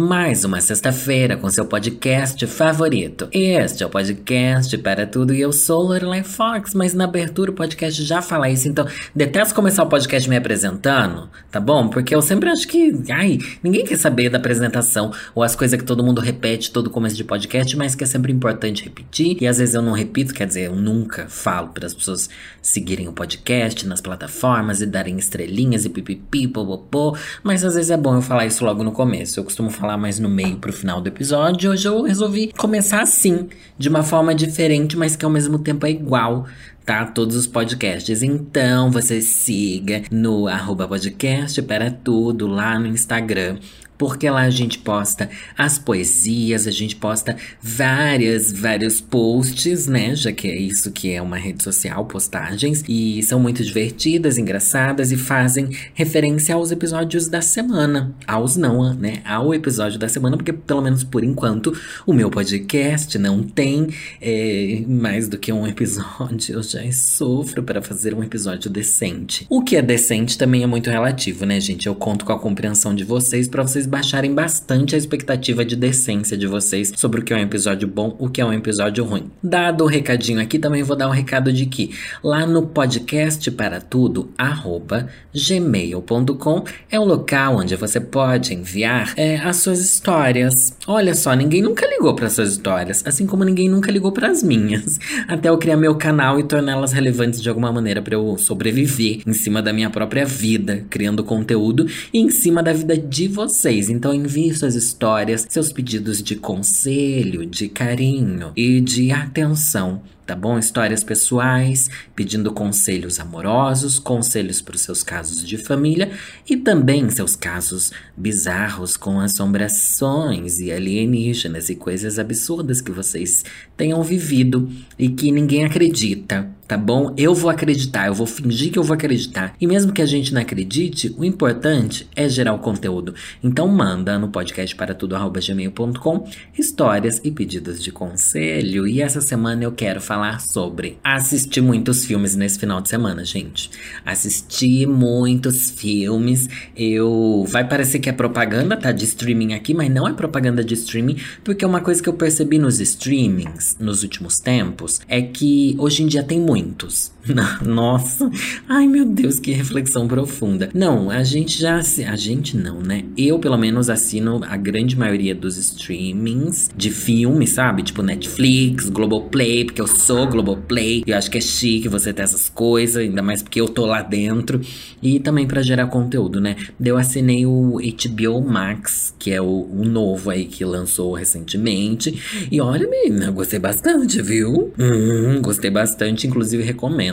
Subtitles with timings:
[0.00, 3.28] Mais uma sexta-feira com seu podcast favorito.
[3.30, 7.54] Este é o podcast para tudo e eu sou Lorelai Fox, mas na abertura o
[7.54, 11.88] podcast já fala isso, então detesto começar o podcast me apresentando, tá bom?
[11.88, 15.84] Porque eu sempre acho que, ai, ninguém quer saber da apresentação ou as coisas que
[15.84, 19.58] todo mundo repete todo começo de podcast, mas que é sempre importante repetir e às
[19.58, 22.30] vezes eu não repito, quer dizer, eu nunca falo para as pessoas
[22.62, 27.98] seguirem o podcast nas plataformas e darem estrelinhas e pipipi, popopô, mas às vezes é
[27.98, 29.38] bom eu falar isso logo no começo.
[29.38, 31.70] Eu costumo falar mais no meio pro final do episódio.
[31.70, 35.90] Hoje eu resolvi começar assim, de uma forma diferente, mas que ao mesmo tempo é
[35.90, 36.46] igual
[36.84, 37.06] tá?
[37.06, 38.22] Todos os podcasts.
[38.22, 43.58] Então, você siga no arroba podcast para tudo lá no Instagram
[44.00, 50.16] porque lá a gente posta as poesias, a gente posta várias, vários posts, né?
[50.16, 55.12] Já que é isso que é uma rede social, postagens, e são muito divertidas, engraçadas
[55.12, 58.14] e fazem referência aos episódios da semana.
[58.26, 59.20] Aos não, né?
[59.22, 64.82] Ao episódio da semana, porque pelo menos por enquanto o meu podcast não tem é,
[64.88, 66.54] mais do que um episódio.
[66.54, 69.46] Eu já sofro para fazer um episódio decente.
[69.50, 71.86] O que é decente também é muito relativo, né, gente?
[71.86, 76.36] Eu conto com a compreensão de vocês para vocês baixarem bastante a expectativa de decência
[76.36, 79.30] de vocês sobre o que é um episódio bom, o que é um episódio ruim.
[79.42, 81.90] Dado o recadinho aqui, também vou dar um recado de que
[82.22, 89.36] lá no podcast para tudo, arroba gmail.com é o local onde você pode enviar é,
[89.36, 90.76] as suas histórias.
[90.86, 94.42] Olha só, ninguém nunca ligou para suas histórias, assim como ninguém nunca ligou para as
[94.42, 94.98] minhas.
[95.26, 99.32] Até eu criar meu canal e torná-las relevantes de alguma maneira para eu sobreviver em
[99.32, 103.88] cima da minha própria vida, criando conteúdo e em cima da vida de vocês vocês.
[103.88, 110.56] Então envie suas histórias, seus pedidos de conselho, de carinho e de atenção tá bom?
[110.56, 116.12] Histórias pessoais, pedindo conselhos amorosos, conselhos para os seus casos de família
[116.48, 123.44] e também seus casos bizarros com assombrações e alienígenas e coisas absurdas que vocês
[123.76, 127.12] tenham vivido e que ninguém acredita, tá bom?
[127.16, 129.56] Eu vou acreditar, eu vou fingir que eu vou acreditar.
[129.60, 133.12] E mesmo que a gente não acredite, o importante é gerar o conteúdo.
[133.42, 138.86] Então manda no podcast para tudo@gmail.com histórias e pedidos de conselho.
[138.86, 143.68] E essa semana eu quero falar sobre assistir muitos filmes nesse final de semana, gente.
[144.06, 146.48] Assisti muitos filmes.
[146.76, 150.74] Eu vai parecer que é propaganda, tá de streaming aqui, mas não é propaganda de
[150.74, 156.04] streaming, porque uma coisa que eu percebi nos streamings nos últimos tempos é que hoje
[156.04, 157.12] em dia tem muitos.
[157.64, 158.30] Nossa,
[158.68, 160.70] ai meu Deus, que reflexão profunda.
[160.74, 163.04] Não, a gente já a gente não, né?
[163.16, 167.82] Eu pelo menos assino a grande maioria dos streamings de filmes, sabe?
[167.82, 171.02] Tipo Netflix, Globoplay, porque eu sou Globoplay.
[171.06, 174.02] Eu acho que é chique você ter essas coisas, ainda mais porque eu tô lá
[174.02, 174.60] dentro.
[175.02, 176.56] E também para gerar conteúdo, né?
[176.80, 182.48] Eu assinei o HBO Max, que é o, o novo aí que lançou recentemente.
[182.50, 184.72] E olha, menina, gostei bastante, viu?
[184.78, 187.09] Hum, gostei bastante, inclusive recomendo,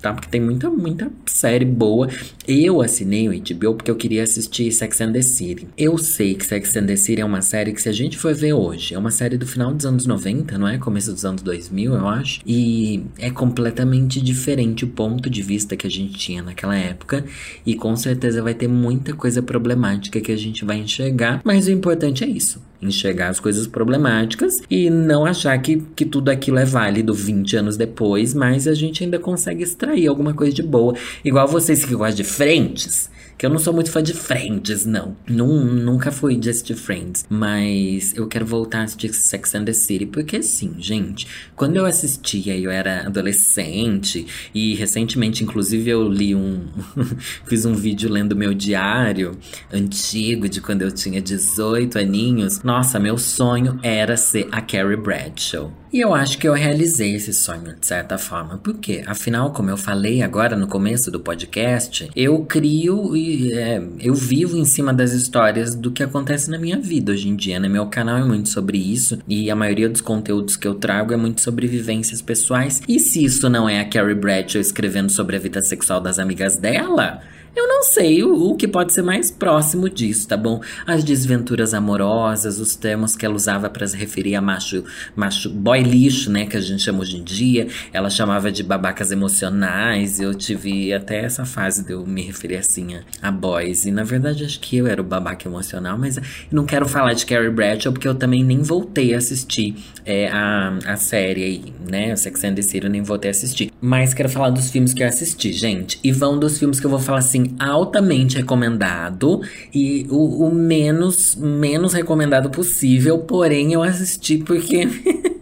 [0.00, 0.12] tá?
[0.12, 2.08] Porque tem muita, muita série boa.
[2.46, 5.68] Eu assinei o HBO porque eu queria assistir Sex and the City.
[5.76, 8.34] Eu sei que Sex and the City é uma série que, se a gente for
[8.34, 10.78] ver hoje, é uma série do final dos anos 90, não é?
[10.78, 12.40] Começo dos anos 2000, eu acho.
[12.46, 17.24] E é completamente diferente o ponto de vista que a gente tinha naquela época.
[17.64, 21.40] E com certeza vai ter muita coisa problemática que a gente vai enxergar.
[21.44, 26.30] Mas o importante é isso enxergar as coisas problemáticas e não achar que, que tudo
[26.30, 30.62] aquilo é válido 20 anos depois, mas a gente ainda consegue extrair alguma coisa de
[30.62, 30.94] boa.
[31.24, 35.16] Igual vocês que gostam de frentes, que eu não sou muito fã de Friends, não.
[35.28, 37.24] Num, nunca fui de assistir Friends.
[37.30, 40.06] Mas eu quero voltar a assistir Sex and the City.
[40.06, 44.26] Porque assim, gente, quando eu assistia, eu era adolescente.
[44.52, 46.66] E recentemente, inclusive, eu li um.
[47.46, 49.38] fiz um vídeo lendo meu diário
[49.72, 52.62] antigo de quando eu tinha 18 aninhos.
[52.64, 55.72] Nossa, meu sonho era ser a Carrie Bradshaw.
[55.92, 59.76] E eu acho que eu realizei esse sonho de certa forma, porque, afinal, como eu
[59.76, 65.12] falei agora no começo do podcast, eu crio e é, eu vivo em cima das
[65.12, 67.58] histórias do que acontece na minha vida hoje em dia.
[67.58, 67.68] Né?
[67.68, 71.16] Meu canal é muito sobre isso e a maioria dos conteúdos que eu trago é
[71.16, 72.82] muito sobre vivências pessoais.
[72.86, 76.56] E se isso não é a Carrie Bradshaw escrevendo sobre a vida sexual das amigas
[76.56, 77.22] dela?
[77.54, 80.60] Eu não sei o, o, que pode ser mais próximo disso, tá bom?
[80.86, 84.84] As desventuras amorosas, os termos que ela usava para se referir a macho,
[85.16, 87.68] macho boy lixo, né, que a gente chama hoje em dia.
[87.92, 90.20] Ela chamava de babacas emocionais.
[90.20, 93.84] Eu tive até essa fase de eu me referir assim a, a boys.
[93.86, 96.18] E na verdade acho que eu era o babaca emocional, mas
[96.50, 99.74] não quero falar de Carrie Bradshaw porque eu também nem voltei a assistir
[100.04, 102.14] é, a, a série aí, né?
[102.16, 103.67] Sex and the City eu nem voltei a assistir.
[103.80, 106.00] Mas quero falar dos filmes que eu assisti, gente.
[106.02, 109.40] E vão dos filmes que eu vou falar assim altamente recomendado
[109.72, 114.88] e o, o menos, menos recomendado possível, porém eu assisti porque.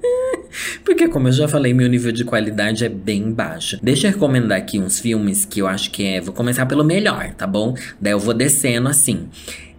[0.83, 3.79] Porque, como eu já falei, meu nível de qualidade é bem baixo.
[3.83, 6.21] Deixa eu recomendar aqui uns filmes que eu acho que é.
[6.21, 7.75] Vou começar pelo melhor, tá bom?
[8.01, 9.29] Daí eu vou descendo assim.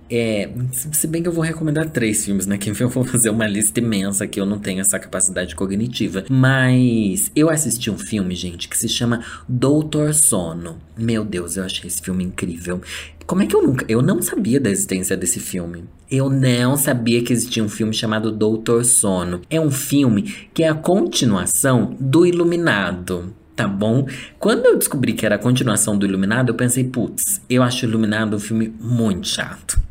[0.10, 2.58] É, se bem que eu vou recomendar três filmes, né?
[2.58, 6.24] Que eu vou fazer uma lista imensa que eu não tenho essa capacidade cognitiva.
[6.30, 10.78] Mas eu assisti um filme, gente, que se chama Doutor Sono.
[10.98, 12.82] Meu Deus, eu achei esse filme incrível.
[13.26, 13.86] Como é que eu nunca.
[13.90, 15.84] Eu não sabia da existência desse filme.
[16.10, 19.42] Eu não sabia que existia um filme chamado Doutor Sono.
[19.50, 20.22] É um filme
[20.54, 24.06] que é a continuação do Iluminado tá bom?
[24.38, 27.90] Quando eu descobri que era a continuação do Iluminado, eu pensei, putz, eu acho o
[27.90, 29.82] Iluminado um filme muito chato.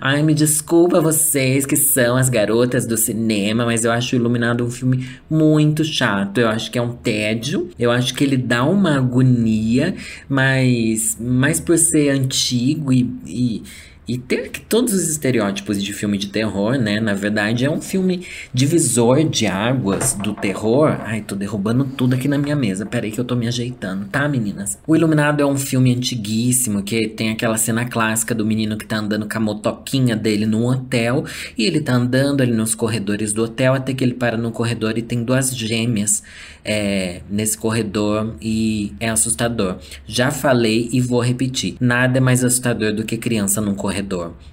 [0.00, 4.70] Ai, me desculpa vocês que são as garotas do cinema, mas eu acho Iluminado um
[4.70, 6.38] filme muito chato.
[6.38, 7.70] Eu acho que é um tédio.
[7.78, 9.94] Eu acho que ele dá uma agonia,
[10.28, 13.62] mas, mas por ser antigo e, e
[14.08, 17.00] e ter todos os estereótipos de filme de terror, né?
[17.00, 20.96] Na verdade, é um filme divisor de águas do terror.
[21.00, 22.86] Ai, tô derrubando tudo aqui na minha mesa.
[22.86, 24.78] Peraí que eu tô me ajeitando, tá, meninas?
[24.86, 28.98] O Iluminado é um filme antiguíssimo que tem aquela cena clássica do menino que tá
[28.98, 31.24] andando com a motoquinha dele num hotel.
[31.58, 34.96] E ele tá andando ali nos corredores do hotel até que ele para no corredor
[34.96, 36.22] e tem duas gêmeas
[36.64, 39.78] é, nesse corredor e é assustador.
[40.06, 43.95] Já falei e vou repetir: nada é mais assustador do que criança num corredor.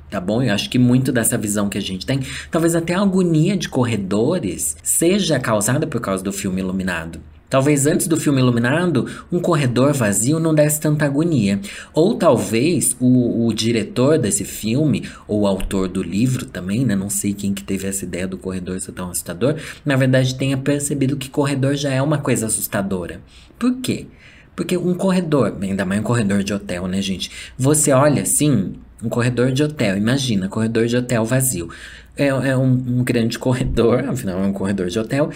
[0.10, 0.42] Tá bom?
[0.42, 2.20] Eu acho que muito dessa visão que a gente tem,
[2.52, 7.20] talvez até a agonia de corredores, seja causada por causa do filme iluminado.
[7.54, 11.62] Talvez antes do filme Iluminado, um corredor vazio não desse tanta agonia.
[11.94, 16.96] Ou talvez o, o, diretor desse filme, ou o autor do livro também, né?
[16.96, 19.56] Não sei quem que teve essa ideia do corredor ser tão assustador.
[19.86, 23.22] Na verdade, tenha percebido que corredor já é uma coisa assustadora.
[23.60, 24.08] Por quê?
[24.56, 27.30] Porque um corredor, ainda mais um corredor de hotel, né, gente?
[27.56, 28.74] Você olha assim,
[29.04, 31.70] um corredor de hotel, imagina, corredor de hotel vazio.
[32.16, 35.30] É, é um, um grande corredor, afinal é um corredor de hotel,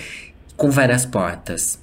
[0.56, 1.80] com várias portas.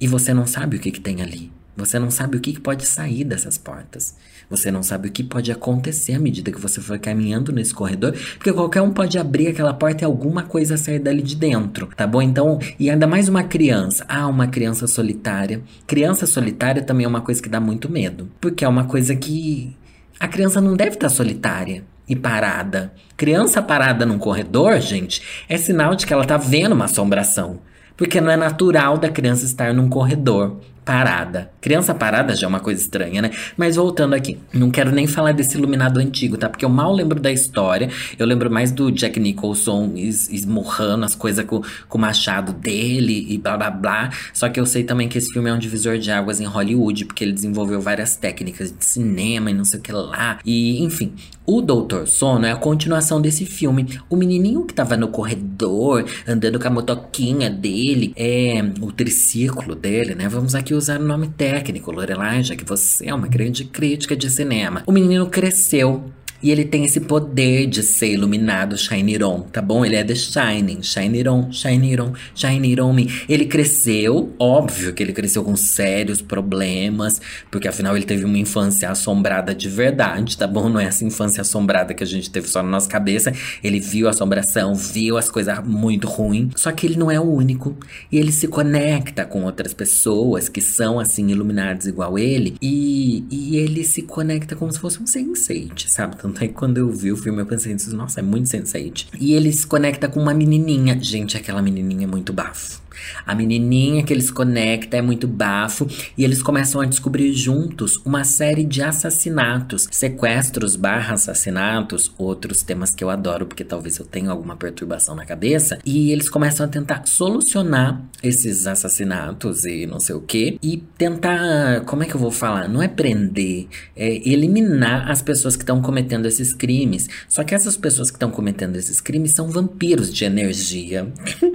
[0.00, 1.50] E você não sabe o que, que tem ali.
[1.76, 4.16] Você não sabe o que, que pode sair dessas portas.
[4.48, 8.14] Você não sabe o que pode acontecer à medida que você for caminhando nesse corredor,
[8.38, 12.06] porque qualquer um pode abrir aquela porta e alguma coisa sair dali de dentro, tá
[12.06, 12.22] bom?
[12.22, 14.06] Então, e ainda mais uma criança.
[14.08, 15.60] Ah, uma criança solitária.
[15.86, 19.76] Criança solitária também é uma coisa que dá muito medo, porque é uma coisa que
[20.18, 22.92] a criança não deve estar solitária e parada.
[23.16, 27.60] Criança parada num corredor, gente, é sinal de que ela tá vendo uma assombração.
[27.96, 31.50] Porque não é natural da criança estar num corredor parada.
[31.60, 33.32] Criança parada já é uma coisa estranha, né?
[33.56, 36.48] Mas voltando aqui, não quero nem falar desse iluminado antigo, tá?
[36.48, 37.90] Porque eu mal lembro da história.
[38.16, 43.26] Eu lembro mais do Jack Nicholson es esmurrando as coisas com, com o machado dele
[43.28, 44.10] e blá blá blá.
[44.32, 47.04] Só que eu sei também que esse filme é um divisor de águas em Hollywood,
[47.04, 50.38] porque ele desenvolveu várias técnicas de cinema e não sei o que lá.
[50.44, 53.98] E, enfim, o Doutor Sono é a continuação desse filme.
[54.08, 60.14] O menininho que tava no corredor, andando com a motoquinha dele, é o triciclo dele,
[60.14, 60.28] né?
[60.28, 64.30] Vamos aqui usar o nome técnico, Lorelai, já que você é uma grande crítica de
[64.30, 64.82] cinema.
[64.86, 66.10] O menino cresceu
[66.42, 69.84] e ele tem esse poder de ser iluminado, Shine On, tá bom?
[69.84, 73.10] Ele é The Shining, Shine On, Shine On, Shine On Me.
[73.28, 78.90] Ele cresceu, óbvio que ele cresceu com sérios problemas, porque afinal ele teve uma infância
[78.90, 80.68] assombrada de verdade, tá bom?
[80.68, 83.32] Não é essa infância assombrada que a gente teve só na nossa cabeça.
[83.62, 86.52] Ele viu a assombração, viu as coisas muito ruins.
[86.56, 87.76] Só que ele não é o único.
[88.10, 92.56] E ele se conecta com outras pessoas que são assim iluminadas igual ele.
[92.60, 95.46] E, e ele se conecta como se fosse um sense
[95.88, 96.16] sabe?
[96.26, 98.76] Tanto é que quando eu vi o filme eu pensei, nossa, é muito sense
[99.20, 100.98] E ele se conecta com uma menininha.
[101.00, 102.82] Gente, aquela menininha é muito bafo.
[103.26, 105.86] A menininha que eles conectam é muito bafo
[106.16, 112.90] e eles começam a descobrir juntos uma série de assassinatos, sequestros barra assassinatos, outros temas
[112.90, 115.78] que eu adoro porque talvez eu tenha alguma perturbação na cabeça.
[115.84, 121.82] E eles começam a tentar solucionar esses assassinatos e não sei o que e tentar,
[121.84, 122.68] como é que eu vou falar?
[122.68, 127.08] Não é prender, é eliminar as pessoas que estão cometendo esses crimes.
[127.28, 131.12] Só que essas pessoas que estão cometendo esses crimes são vampiros de energia.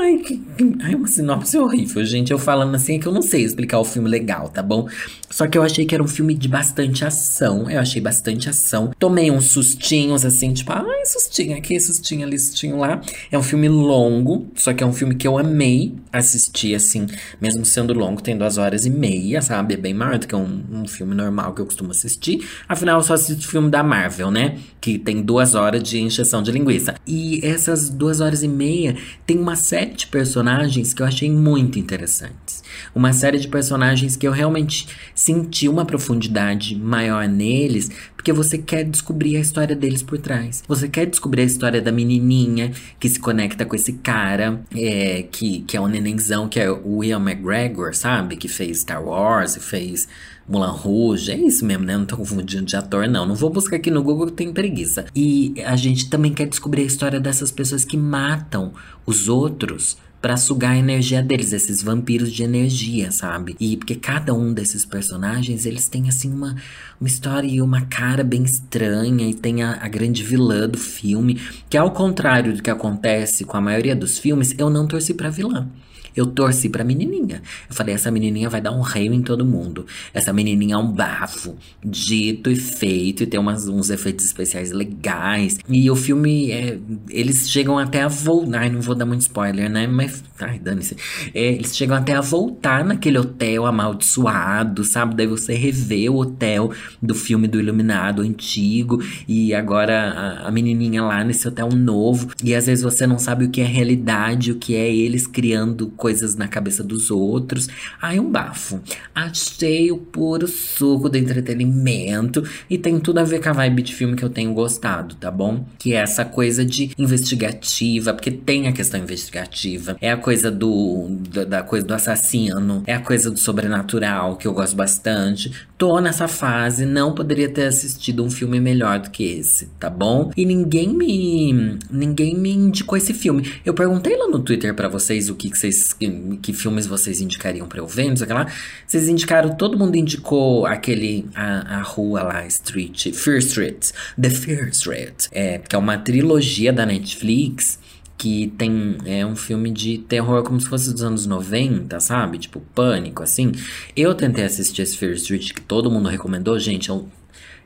[0.00, 2.32] Ai, que, ai, uma sinopse horrível, gente.
[2.32, 4.88] Eu falando assim é que eu não sei explicar o filme legal, tá bom?
[5.30, 7.70] Só que eu achei que era um filme de bastante ação.
[7.70, 8.92] Eu achei bastante ação.
[8.98, 13.00] Tomei uns sustinhos, assim, tipo, ai, sustinho aqui, sustinho ali, sustinho lá.
[13.30, 17.06] É um filme longo, só que é um filme que eu amei assistir, assim,
[17.40, 19.74] mesmo sendo longo, tem duas horas e meia, sabe?
[19.74, 22.46] É bem maior do que um, um filme normal que eu costumo assistir.
[22.68, 24.58] Afinal, eu só assisto filme da Marvel, né?
[24.80, 26.94] Que tem duas horas de encheção de linguiça.
[27.06, 30.06] E essas duas horas e meia tem uma série de
[30.52, 32.62] personagens que eu achei muito interessantes.
[32.94, 38.84] Uma série de personagens que eu realmente senti uma profundidade maior neles, porque você quer
[38.84, 40.62] descobrir a história deles por trás.
[40.68, 45.62] Você quer descobrir a história da menininha que se conecta com esse cara, é, que,
[45.62, 48.36] que é o nenenzão, que é o Ian McGregor, sabe?
[48.36, 50.06] Que fez Star Wars e fez
[50.48, 51.96] Mulan Rouge, é isso mesmo, né?
[51.96, 53.24] Não tô confundindo de ator, não.
[53.24, 55.06] Não vou buscar aqui no Google tem preguiça.
[55.14, 58.72] E a gente também quer descobrir a história dessas pessoas que matam
[59.06, 63.56] os outros para sugar a energia deles, esses vampiros de energia, sabe?
[63.58, 66.54] E porque cada um desses personagens, eles têm assim uma,
[67.00, 71.40] uma história e uma cara bem estranha e tem a, a grande vilã do filme,
[71.68, 75.28] que ao contrário do que acontece com a maioria dos filmes, eu não torci pra
[75.28, 75.68] vilã.
[76.16, 77.42] Eu torci pra menininha.
[77.68, 79.86] Eu falei, essa menininha vai dar um reio em todo mundo.
[80.12, 85.58] Essa menininha é um bafo, dito e feito, e tem umas, uns efeitos especiais legais.
[85.68, 86.78] E o filme, é,
[87.10, 88.60] eles chegam até a voltar.
[88.60, 89.86] Ai, não vou dar muito spoiler, né?
[89.86, 90.96] Mas, ai, dane-se.
[91.34, 95.14] É, eles chegam até a voltar naquele hotel amaldiçoado, sabe?
[95.14, 101.02] Daí você revê o hotel do filme do Iluminado antigo, e agora a, a menininha
[101.02, 102.30] lá nesse hotel novo.
[102.42, 105.88] E às vezes você não sabe o que é realidade, o que é eles criando
[106.02, 107.68] coisas na cabeça dos outros.
[108.00, 108.80] Ai, um bafo.
[109.14, 113.94] Achei o puro suco do entretenimento e tem tudo a ver com a vibe de
[113.94, 115.64] filme que eu tenho gostado, tá bom?
[115.78, 119.96] Que é essa coisa de investigativa, porque tem a questão investigativa.
[120.00, 124.48] É a coisa do da, da coisa do assassino, é a coisa do sobrenatural que
[124.48, 125.52] eu gosto bastante.
[125.78, 130.32] Tô nessa fase, não poderia ter assistido um filme melhor do que esse, tá bom?
[130.36, 133.52] E ninguém me ninguém me indicou esse filme.
[133.64, 137.20] Eu perguntei lá no Twitter para vocês o que, que vocês que, que filmes vocês
[137.20, 138.46] indicariam pra eu ver, não sei o que lá.
[138.86, 144.68] Vocês indicaram, todo mundo indicou aquele, a, a rua lá, Street, Fear Street, The Fear
[144.68, 147.78] Street, é, que é uma trilogia da Netflix
[148.22, 152.38] que tem é um filme de terror como se fosse dos anos 90, sabe?
[152.38, 153.50] Tipo, pânico, assim.
[153.96, 157.08] Eu tentei assistir esse Fear Street, que todo mundo recomendou, gente, eu,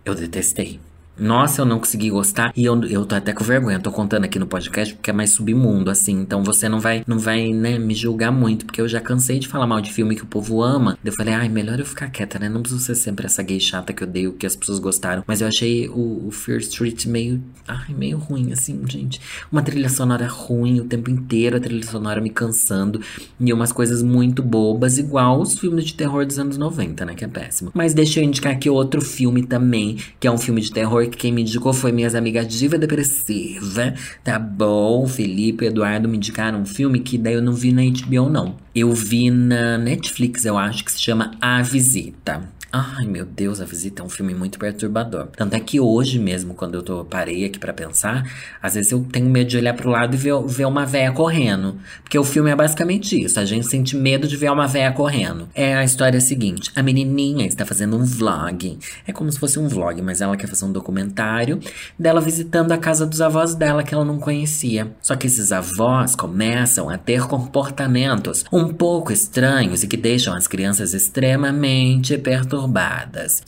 [0.03, 0.81] eu detestei.
[1.19, 2.53] Nossa, eu não consegui gostar.
[2.55, 3.81] E eu, eu tô até com vergonha.
[3.81, 6.21] tô contando aqui no podcast porque é mais submundo, assim.
[6.21, 8.67] Então você não vai, não vai, né, me julgar muito.
[8.67, 10.99] Porque eu já cansei de falar mal de filme que o povo ama.
[11.05, 12.49] Eu falei, ai, melhor eu ficar quieta, né?
[12.49, 15.25] Não preciso ser sempre essa gay chata que eu dei, o que as pessoas gostaram.
[15.27, 19.21] Mas eu achei o, o Fear Street meio, ai, meio ruim, assim, gente.
[19.51, 23.01] Uma trilha sonora ruim o tempo inteiro, a trilha sonora me cansando.
[23.41, 27.15] E umas coisas muito bobas, igual os filmes de terror dos anos 90, né?
[27.15, 27.71] Que é péssimo.
[27.73, 31.17] Mas deixa eu indicar aqui outro filme também, que é um filme de terror que
[31.17, 35.07] quem me indicou foi minhas amigas Diva Depressiva, tá bom?
[35.07, 38.57] Felipe e Eduardo me indicaram um filme que daí eu não vi na HBO, não.
[38.75, 42.56] Eu vi na Netflix, eu acho, que se chama A Visita.
[42.79, 45.29] Ai, meu Deus, A Visita é um filme muito perturbador.
[45.35, 48.31] Tanto é que hoje mesmo, quando eu tô, parei aqui para pensar,
[48.61, 51.77] às vezes eu tenho medo de olhar pro lado e ver, ver uma véia correndo.
[52.03, 53.41] Porque o filme é basicamente isso.
[53.41, 55.49] A gente sente medo de ver uma véia correndo.
[55.55, 58.79] É a história seguinte: a menininha está fazendo um vlog.
[59.07, 61.59] É como se fosse um vlog, mas ela quer fazer um documentário
[61.99, 64.95] dela visitando a casa dos avós dela que ela não conhecia.
[65.01, 70.47] Só que esses avós começam a ter comportamentos um pouco estranhos e que deixam as
[70.47, 72.66] crianças extremamente perturbadas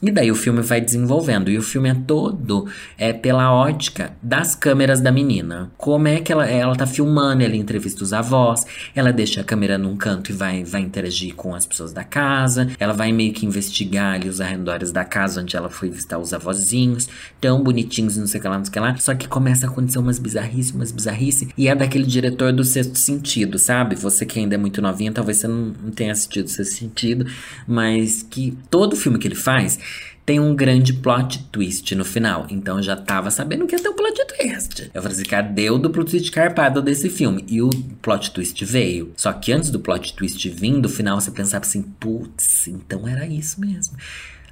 [0.02, 1.50] E daí o filme vai desenvolvendo.
[1.50, 5.70] E o filme é todo é pela ótica das câmeras da menina.
[5.76, 9.78] Como é que ela, ela tá filmando, ela entrevista os avós, ela deixa a câmera
[9.78, 13.46] num canto e vai, vai interagir com as pessoas da casa, ela vai meio que
[13.46, 17.08] investigar ali os arredores da casa onde ela foi visitar os avózinhos,
[17.40, 18.96] tão bonitinhos, não sei o que lá, não sei o que lá.
[18.96, 21.48] Só que começa a acontecer umas bizarrices, umas bizarrices.
[21.56, 23.96] E é daquele diretor do sexto sentido, sabe?
[23.96, 27.26] Você que ainda é muito novinha, talvez você não, não tenha assistido o sexto sentido,
[27.66, 29.78] mas que todo filme que ele faz
[30.26, 32.46] tem um grande plot twist no final.
[32.50, 34.90] Então eu já tava sabendo que ia ter um plot twist.
[34.92, 37.46] Eu falei assim, cadê o duplo twist carpado desse filme?
[37.48, 37.70] E o
[38.02, 39.10] plot twist veio.
[39.16, 43.26] Só que antes do plot twist vir, no final você pensava assim, putz, então era
[43.26, 43.96] isso mesmo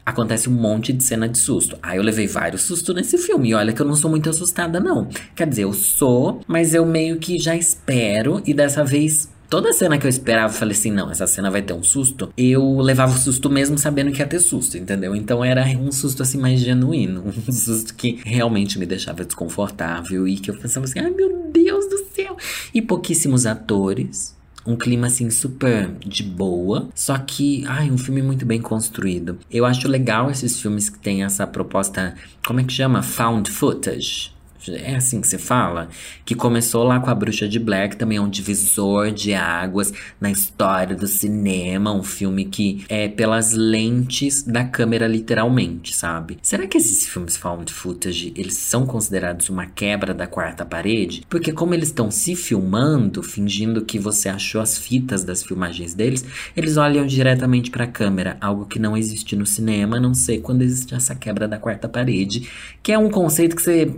[0.06, 1.76] acontece um monte de cena de susto.
[1.82, 3.48] Aí eu levei vários sustos nesse filme.
[3.48, 5.08] E olha que eu não sou muito assustada, não.
[5.34, 8.40] Quer dizer, eu sou, mas eu meio que já espero.
[8.46, 11.62] E dessa vez Toda cena que eu esperava, eu falei assim, não, essa cena vai
[11.62, 12.32] ter um susto.
[12.36, 15.14] Eu levava o susto mesmo sabendo que ia ter susto, entendeu?
[15.14, 20.36] Então era um susto assim mais genuíno, um susto que realmente me deixava desconfortável e
[20.36, 22.36] que eu pensava assim, ai meu Deus do céu.
[22.74, 24.34] e pouquíssimos atores.
[24.66, 29.38] Um clima assim super de boa, só que, ai, um filme muito bem construído.
[29.48, 33.00] Eu acho legal esses filmes que têm essa proposta, como é que chama?
[33.00, 34.35] Found footage
[34.74, 35.88] é assim que se fala,
[36.24, 40.30] que começou lá com a Bruxa de que também é um divisor de águas na
[40.30, 46.38] história do cinema, um filme que é pelas lentes da câmera literalmente, sabe?
[46.42, 51.22] Será que esses filmes found footage, eles são considerados uma quebra da quarta parede?
[51.28, 56.24] Porque como eles estão se filmando, fingindo que você achou as fitas das filmagens deles,
[56.56, 60.40] eles olham diretamente para a câmera, algo que não existe no cinema, a não sei
[60.40, 62.48] quando existe essa quebra da quarta parede,
[62.82, 63.90] que é um conceito que você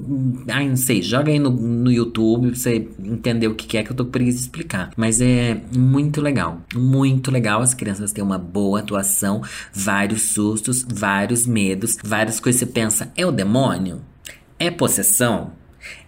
[0.59, 3.85] Ai, não sei, joga aí no, no YouTube pra você entender o que, que é
[3.85, 4.91] que eu tô com preguiça de explicar.
[4.97, 6.61] Mas é muito legal.
[6.75, 7.63] Muito legal.
[7.63, 9.41] As crianças têm uma boa atuação,
[9.73, 12.59] vários sustos, vários medos, várias coisas.
[12.59, 14.01] Você pensa, é o demônio?
[14.59, 15.53] É possessão?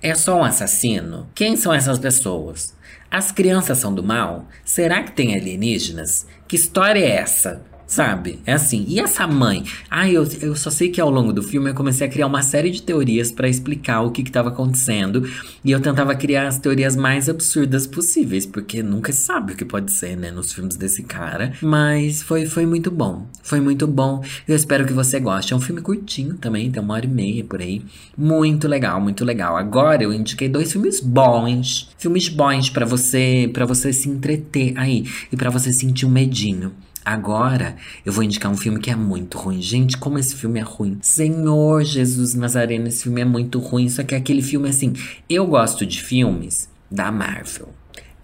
[0.03, 1.29] É só um assassino?
[1.33, 2.75] Quem são essas pessoas?
[3.09, 4.49] As crianças são do mal?
[4.65, 6.27] Será que tem alienígenas?
[6.49, 7.65] Que história é essa?
[7.91, 8.39] Sabe?
[8.47, 8.85] É assim.
[8.87, 9.65] E essa mãe?
[9.91, 12.41] Ah, eu, eu só sei que ao longo do filme eu comecei a criar uma
[12.41, 15.29] série de teorias para explicar o que estava acontecendo.
[15.65, 19.65] E eu tentava criar as teorias mais absurdas possíveis, porque nunca se sabe o que
[19.65, 20.31] pode ser, né?
[20.31, 21.53] Nos filmes desse cara.
[21.61, 23.27] Mas foi, foi muito bom.
[23.43, 24.23] Foi muito bom.
[24.47, 25.53] Eu espero que você goste.
[25.53, 27.83] É um filme curtinho também, tem uma hora e meia por aí.
[28.17, 29.57] Muito legal, muito legal.
[29.57, 31.91] Agora eu indiquei dois filmes bons.
[31.99, 36.71] Filmes bons para você, para você se entreter aí e para você sentir um medinho.
[37.11, 37.75] Agora
[38.07, 39.61] eu vou indicar um filme que é muito ruim.
[39.61, 40.97] Gente, como esse filme é ruim.
[41.03, 43.89] Senhor Jesus Nazareno, esse filme é muito ruim.
[43.89, 44.93] Só que é aquele filme assim.
[45.29, 47.80] Eu gosto de filmes da Marvel.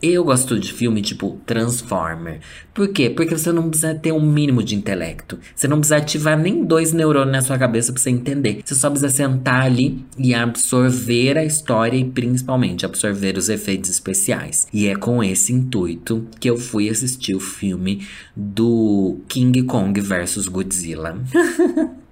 [0.08, 2.38] Eu gosto de filme tipo Transformer.
[2.72, 3.10] Por quê?
[3.10, 5.36] Porque você não precisa ter um mínimo de intelecto.
[5.52, 8.62] Você não precisa ativar nem dois neurônios na sua cabeça pra você entender.
[8.64, 14.68] Você só precisa sentar ali e absorver a história e principalmente absorver os efeitos especiais.
[14.72, 20.46] E é com esse intuito que eu fui assistir o filme do King Kong versus
[20.46, 21.20] Godzilla.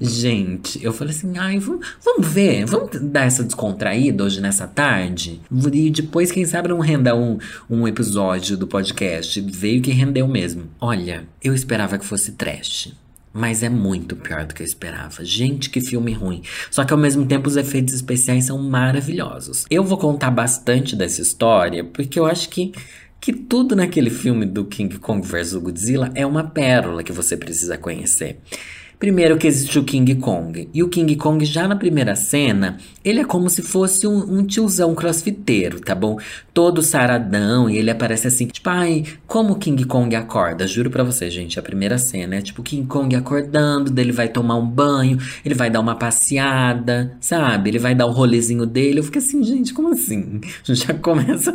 [0.00, 5.40] Gente, eu falei assim, ai, vamos, vamos ver, vamos dar essa descontraída hoje nessa tarde.
[5.72, 7.38] E depois, quem sabe, não renda um,
[7.70, 9.40] um episódio do podcast.
[9.40, 10.64] Veio que rendeu mesmo.
[10.80, 12.92] Olha, eu esperava que fosse trash.
[13.32, 15.24] Mas é muito pior do que eu esperava.
[15.24, 16.42] Gente, que filme ruim.
[16.70, 19.64] Só que ao mesmo tempo os efeitos especiais são maravilhosos.
[19.70, 22.72] Eu vou contar bastante dessa história porque eu acho que
[23.22, 27.78] que tudo naquele filme do King Kong vs Godzilla é uma pérola que você precisa
[27.78, 28.40] conhecer.
[29.02, 30.68] Primeiro que existe o King Kong.
[30.72, 34.46] E o King Kong, já na primeira cena, ele é como se fosse um, um
[34.46, 36.20] tiozão crossfiteiro, tá bom?
[36.54, 40.68] Todo saradão, e ele aparece assim, tipo, ai, como o King Kong acorda?
[40.68, 44.28] Juro pra você, gente, a primeira cena é tipo o King Kong acordando, dele vai
[44.28, 47.70] tomar um banho, ele vai dar uma passeada, sabe?
[47.70, 49.00] Ele vai dar o rolezinho dele.
[49.00, 50.40] Eu fico assim, gente, como assim?
[50.62, 51.52] Já começa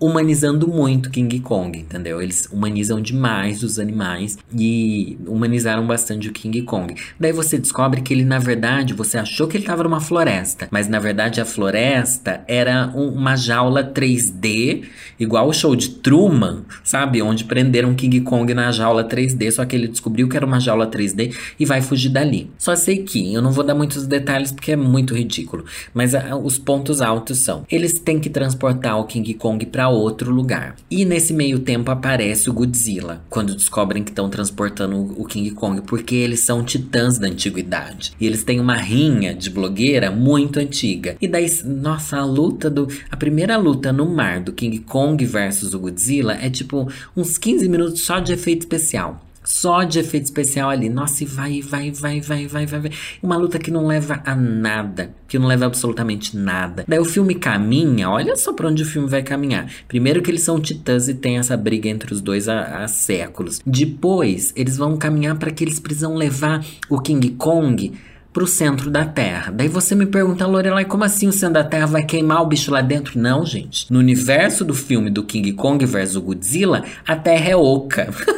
[0.00, 2.22] humanizando muito King Kong, entendeu?
[2.22, 6.85] Eles humanizam demais os animais e humanizaram bastante o King Kong.
[7.18, 10.88] Daí você descobre que ele, na verdade, você achou que ele estava numa floresta, mas
[10.88, 14.84] na verdade a floresta era um, uma jaula 3D,
[15.18, 17.22] igual o show de Truman, sabe?
[17.22, 20.86] Onde prenderam King Kong na jaula 3D, só que ele descobriu que era uma jaula
[20.86, 22.50] 3D e vai fugir dali.
[22.58, 26.36] Só sei que, eu não vou dar muitos detalhes porque é muito ridículo, mas a,
[26.36, 30.76] os pontos altos são: eles têm que transportar o King Kong para outro lugar.
[30.90, 35.82] E nesse meio tempo aparece o Godzilla, quando descobrem que estão transportando o King Kong,
[35.82, 38.12] porque eles são titãs da antiguidade.
[38.20, 41.16] E eles têm uma rinha de blogueira muito antiga.
[41.20, 42.88] E daí, nossa, a luta do.
[43.10, 47.68] A primeira luta no mar do King Kong versus o Godzilla é tipo uns 15
[47.68, 49.25] minutos só de efeito especial.
[49.46, 50.88] Só de efeito especial ali.
[50.88, 52.90] Nossa, e vai, vai, vai, vai, vai, vai, vai.
[53.22, 55.14] Uma luta que não leva a nada.
[55.28, 56.84] Que não leva absolutamente nada.
[56.86, 59.70] Daí o filme caminha, olha só pra onde o filme vai caminhar.
[59.86, 63.60] Primeiro que eles são titãs e tem essa briga entre os dois há, há séculos.
[63.64, 67.92] Depois, eles vão caminhar para que eles precisam levar o King Kong
[68.32, 69.50] pro centro da Terra.
[69.50, 72.70] Daí você me pergunta, Lorelai, como assim o centro da Terra vai queimar o bicho
[72.70, 73.18] lá dentro?
[73.18, 73.90] Não, gente.
[73.90, 78.10] No universo do filme do King Kong vs Godzilla, a Terra é oca.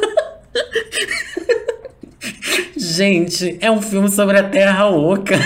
[2.99, 5.37] Gente, é um filme sobre a Terra Oca.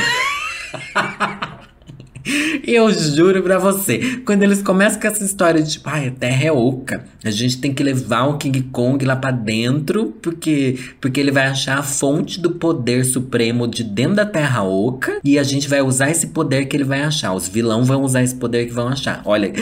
[2.67, 6.45] Eu juro pra você, quando eles começam com essa história de tipo, ai, a terra
[6.45, 11.19] é oca, a gente tem que levar o King Kong lá pra dentro, porque, porque
[11.19, 15.43] ele vai achar a fonte do poder supremo de dentro da terra oca, e a
[15.43, 17.35] gente vai usar esse poder que ele vai achar.
[17.35, 19.21] Os vilão vão usar esse poder que vão achar.
[19.25, 19.53] Olha,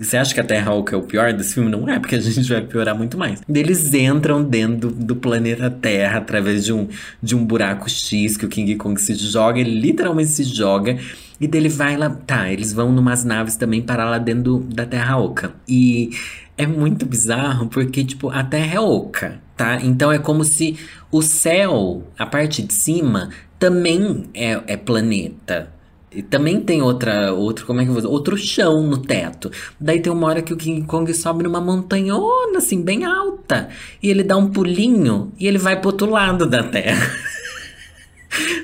[0.00, 1.70] você acha que a Terra Oca é o pior desse filme?
[1.70, 3.42] Não é, porque a gente vai piorar muito mais.
[3.46, 6.88] Eles entram dentro do, planeta Terra através de um,
[7.22, 10.98] de um buraco X que o King Kong se joga, ele literalmente se joga
[11.38, 12.08] E dele vai lá.
[12.10, 15.52] Tá, eles vão numas naves também parar lá dentro da Terra Oca.
[15.68, 16.10] E
[16.56, 19.80] é muito bizarro porque, tipo, a Terra é oca, tá?
[19.82, 20.78] Então é como se
[21.12, 25.79] o céu, a parte de cima, também é, é planeta.
[26.12, 28.12] E também tem outra, outro, como é que eu vou dizer?
[28.12, 29.50] Outro chão no teto.
[29.78, 33.68] Daí tem uma hora que o King Kong sobe numa montanhona, assim, bem alta.
[34.02, 37.12] E ele dá um pulinho e ele vai pro outro lado da terra.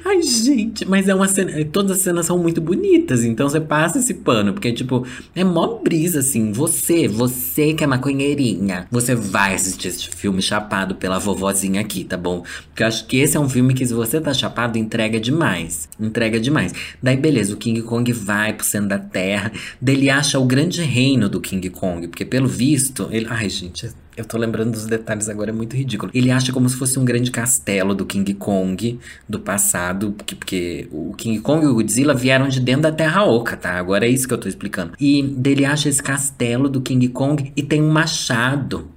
[0.08, 1.64] Ai, gente, mas é uma cena.
[1.64, 5.80] Todas as cenas são muito bonitas, então você passa esse pano, porque, tipo, é mó
[5.82, 6.52] brisa, assim.
[6.52, 12.16] Você, você que é maconheirinha, você vai assistir esse filme chapado pela vovozinha aqui, tá
[12.16, 12.44] bom?
[12.68, 15.88] Porque eu acho que esse é um filme que, se você tá chapado, entrega demais.
[15.98, 16.72] Entrega demais.
[17.02, 19.50] Daí, beleza, o King Kong vai pro centro da terra,
[19.82, 23.26] daí ele acha o grande reino do King Kong, porque, pelo visto, ele.
[23.28, 26.10] Ai, gente, eu tô lembrando dos detalhes agora, é muito ridículo.
[26.14, 28.98] Ele acha como se fosse um grande castelo do King Kong
[29.28, 33.24] do passado, porque, porque o King Kong e o Godzilla vieram de dentro da Terra
[33.24, 33.72] Oca, tá?
[33.72, 34.92] Agora é isso que eu tô explicando.
[34.98, 38.88] E dele acha esse castelo do King Kong e tem um machado.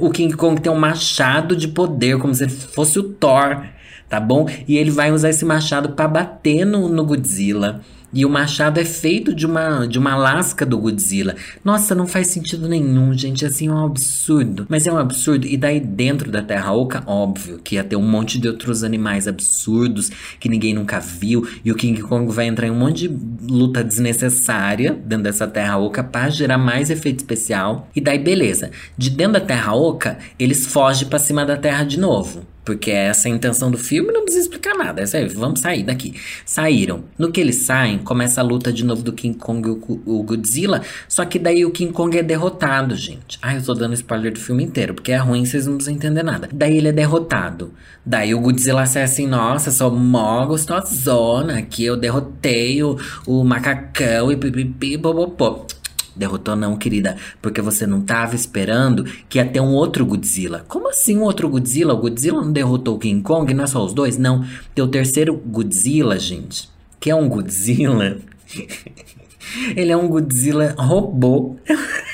[0.00, 3.62] O King Kong tem um machado de poder, como se fosse o Thor,
[4.08, 4.48] tá bom?
[4.66, 7.82] E ele vai usar esse machado para bater no, no Godzilla.
[8.14, 11.34] E o machado é feito de uma, de uma lasca do Godzilla.
[11.64, 13.44] Nossa, não faz sentido nenhum, gente.
[13.44, 14.66] Assim, é um absurdo.
[14.68, 15.46] Mas é um absurdo.
[15.46, 19.26] E daí, dentro da Terra Oca, óbvio que ia ter um monte de outros animais
[19.26, 21.46] absurdos que ninguém nunca viu.
[21.64, 23.16] E o King Kong vai entrar em um monte de
[23.52, 27.88] luta desnecessária dentro dessa Terra Oca para gerar mais efeito especial.
[27.96, 28.70] E daí, beleza.
[28.96, 32.53] De dentro da Terra Oca, eles fogem para cima da Terra de novo.
[32.64, 35.02] Porque essa é a intenção do filme, não precisa explicar nada.
[35.02, 36.14] Essa aí, vamos sair daqui.
[36.46, 37.04] Saíram.
[37.18, 40.80] No que eles saem, começa a luta de novo do King Kong e o, Godzilla.
[41.08, 43.38] Só que daí o King Kong é derrotado, gente.
[43.42, 46.22] Ai, eu tô dando spoiler do filme inteiro, porque é ruim, vocês não precisam entender
[46.22, 46.48] nada.
[46.52, 47.72] Daí ele é derrotado.
[48.04, 54.32] Daí o Godzilla sai assim, nossa, sou mó gostosona, que eu derrotei o, o macacão
[54.32, 55.66] e pipipi, popopó.
[56.16, 60.64] Derrotou não, querida, porque você não estava esperando que ia ter um outro Godzilla.
[60.68, 61.94] Como assim um outro Godzilla?
[61.94, 64.16] O Godzilla não derrotou o King Kong, não é só os dois?
[64.16, 68.18] Não, tem o terceiro Godzilla, gente, que é um Godzilla.
[69.76, 71.56] Ele é um Godzilla robô.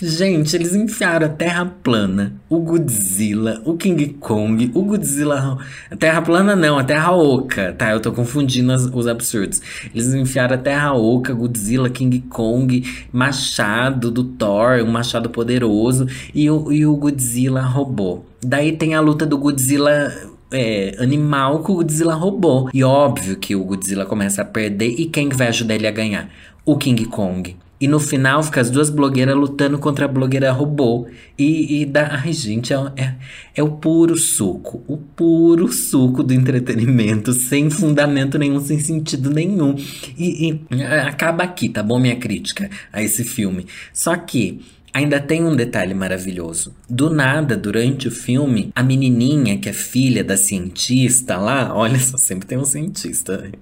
[0.00, 5.58] Gente, eles enfiaram a Terra plana, o Godzilla, o King Kong, o Godzilla.
[5.90, 7.90] A Terra plana não, a Terra Oca, tá?
[7.90, 9.60] Eu tô confundindo as, os absurdos.
[9.92, 16.48] Eles enfiaram a Terra Oca, Godzilla, King Kong, machado do Thor, um machado poderoso, e
[16.50, 18.20] o, e o Godzilla robô.
[18.44, 20.12] Daí tem a luta do Godzilla
[20.52, 22.70] é, animal com o Godzilla robô.
[22.72, 24.88] E óbvio que o Godzilla começa a perder.
[24.88, 26.30] E quem vai ajudar ele a ganhar?
[26.64, 27.56] O King Kong.
[27.78, 31.06] E no final fica as duas blogueiras lutando contra a blogueira robô.
[31.38, 32.22] E, e dá.
[32.24, 33.14] Ai, gente, é, é,
[33.56, 34.82] é, o puro suco.
[34.88, 37.32] O puro suco do entretenimento.
[37.34, 39.74] Sem fundamento nenhum, sem sentido nenhum.
[40.18, 41.98] E, e acaba aqui, tá bom?
[41.98, 43.66] Minha crítica a esse filme.
[43.92, 44.60] Só que
[44.96, 46.74] Ainda tem um detalhe maravilhoso.
[46.88, 52.16] Do nada, durante o filme, a menininha, que é filha da cientista lá, olha só,
[52.16, 53.52] sempre tem um cientista.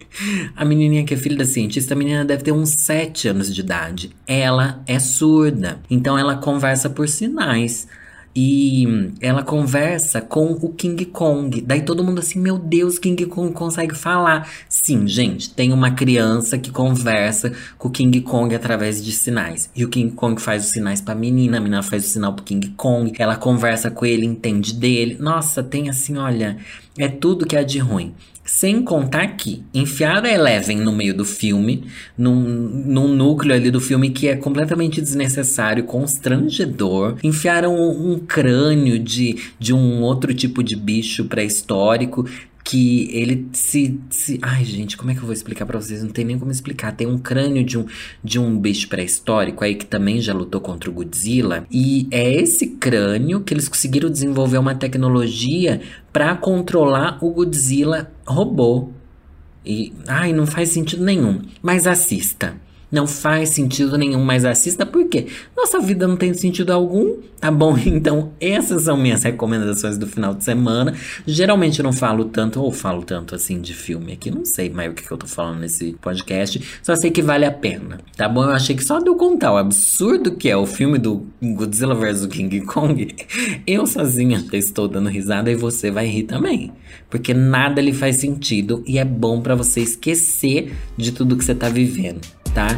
[0.54, 3.62] A menininha que é filha da cientista, a menina deve ter uns 7 anos de
[3.62, 4.12] idade.
[4.28, 7.88] Ela é surda, então ela conversa por sinais.
[8.36, 11.60] E ela conversa com o King Kong.
[11.60, 14.50] Daí todo mundo assim, meu Deus, King Kong consegue falar.
[14.68, 19.70] Sim, gente, tem uma criança que conversa com o King Kong através de sinais.
[19.74, 22.44] E o King Kong faz os sinais pra menina, a menina faz o sinal pro
[22.44, 23.12] King Kong.
[23.18, 25.16] Ela conversa com ele, entende dele.
[25.20, 26.56] Nossa, tem assim, olha,
[26.98, 28.14] é tudo que é de ruim.
[28.44, 31.84] Sem contar que enfiaram a Eleven no meio do filme,
[32.16, 37.16] num, num núcleo ali do filme que é completamente desnecessário, constrangedor.
[37.24, 42.28] Enfiaram um, um crânio de, de um outro tipo de bicho pré-histórico
[42.64, 44.38] que ele se, se.
[44.40, 46.02] Ai, gente, como é que eu vou explicar para vocês?
[46.02, 46.92] Não tem nem como explicar.
[46.96, 47.84] Tem um crânio de um,
[48.24, 51.66] de um bicho pré-histórico aí que também já lutou contra o Godzilla.
[51.70, 58.88] E é esse crânio que eles conseguiram desenvolver uma tecnologia para controlar o Godzilla robô.
[59.64, 59.92] E.
[60.08, 61.42] Ai, não faz sentido nenhum.
[61.60, 62.63] Mas assista.
[62.94, 65.26] Não faz sentido nenhum, mas assista porque
[65.56, 67.76] nossa vida não tem sentido algum, tá bom?
[67.84, 70.94] Então, essas são minhas recomendações do final de semana.
[71.26, 74.92] Geralmente eu não falo tanto, ou falo tanto assim de filme aqui, não sei mais
[74.92, 78.28] o que, que eu tô falando nesse podcast, só sei que vale a pena, tá
[78.28, 78.44] bom?
[78.44, 81.96] Eu achei que só de eu contar o absurdo que é o filme do Godzilla
[81.96, 83.12] vs King Kong,
[83.66, 86.70] eu sozinha estou dando risada e você vai rir também.
[87.10, 91.54] Porque nada lhe faz sentido e é bom para você esquecer de tudo que você
[91.56, 92.20] tá vivendo
[92.54, 92.68] tá?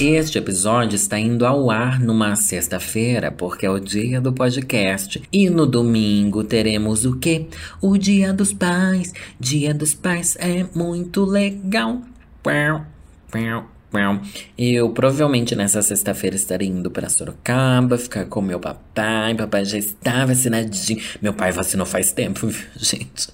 [0.00, 5.22] Este episódio está indo ao ar numa sexta-feira, porque é o dia do podcast.
[5.32, 7.46] E no domingo teremos o quê?
[7.80, 9.12] O Dia dos Pais.
[9.40, 12.02] Dia dos Pais é muito legal.
[12.42, 12.86] Pau,
[13.30, 13.77] pau.
[14.56, 19.34] Eu provavelmente nessa sexta-feira estarei indo para Sorocaba, ficar com meu papai.
[19.34, 21.00] Papai já está vacinadinho.
[21.22, 23.28] Meu pai vacinou faz tempo, viu, gente?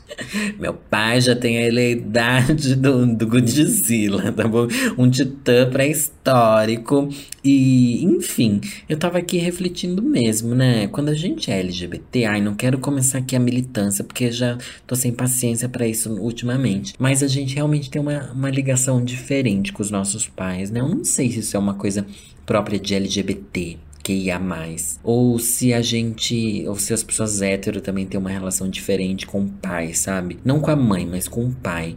[0.59, 4.69] Meu pai já tem a idade do, do Godzilla, tá bom?
[4.97, 7.09] Um titã pré-histórico.
[7.45, 10.87] E, enfim, eu tava aqui refletindo mesmo, né?
[10.89, 14.97] Quando a gente é LGBT, ai, não quero começar aqui a militância, porque já tô
[14.97, 16.95] sem paciência para isso ultimamente.
[16.99, 20.81] Mas a gente realmente tem uma, uma ligação diferente com os nossos pais, né?
[20.81, 22.07] Eu não sei se isso é uma coisa
[22.45, 25.01] própria de LGBT que ia mais.
[25.03, 29.43] Ou se a gente, ou se as pessoas hétero também têm uma relação diferente com
[29.43, 30.39] o pai, sabe?
[30.45, 31.97] Não com a mãe, mas com o pai.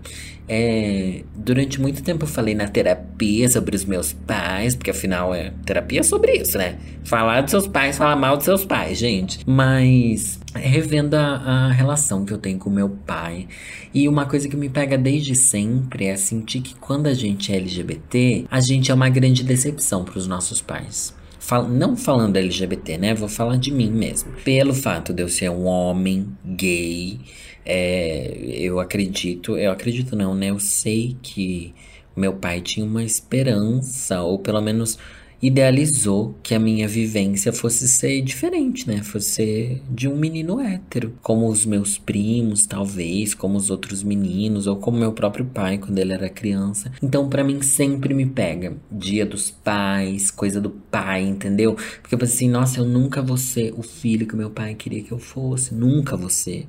[0.49, 5.51] É, durante muito tempo eu falei na terapia sobre os meus pais, porque afinal é
[5.65, 6.77] terapia sobre isso, né?
[7.03, 9.39] Falar dos seus pais, falar mal dos seus pais, gente.
[9.45, 13.47] Mas revendo a, a relação que eu tenho com meu pai.
[13.93, 17.57] E uma coisa que me pega desde sempre é sentir que quando a gente é
[17.57, 21.15] LGBT, a gente é uma grande decepção para os nossos pais.
[21.39, 23.13] Fal não falando LGBT, né?
[23.13, 24.31] Vou falar de mim mesmo.
[24.43, 27.19] Pelo fato de eu ser um homem gay,
[27.65, 30.49] é, eu acredito, eu acredito não, né?
[30.49, 31.73] Eu sei que
[32.15, 34.97] meu pai tinha uma esperança, ou pelo menos
[35.41, 39.03] idealizou que a minha vivência fosse ser diferente, né?
[39.03, 44.65] Fosse ser de um menino hétero, como os meus primos, talvez, como os outros meninos,
[44.67, 46.91] ou como meu próprio pai quando ele era criança.
[47.01, 51.75] Então, para mim sempre me pega dia dos pais, coisa do pai, entendeu?
[52.01, 55.03] Porque eu pensei assim, nossa, eu nunca vou ser o filho que meu pai queria
[55.03, 56.67] que eu fosse, nunca vou ser.